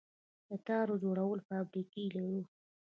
[0.49, 2.41] د تار جوړولو فابریکې لرو؟